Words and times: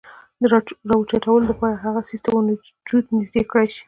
راوچتولو 0.89 1.45
د 1.49 1.51
پاره 1.59 1.77
هغه 1.85 2.01
څيز 2.07 2.19
ته 2.25 2.29
وجود 2.35 3.03
نزدې 3.17 3.41
کړے 3.51 3.65
شي، 3.73 3.79